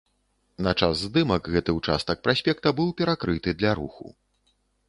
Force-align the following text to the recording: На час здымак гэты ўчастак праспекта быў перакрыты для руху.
На 0.67 0.71
час 0.79 0.95
здымак 1.07 1.51
гэты 1.55 1.75
ўчастак 1.77 2.25
праспекта 2.29 2.75
быў 2.81 2.89
перакрыты 3.03 3.57
для 3.61 3.71
руху. 3.83 4.07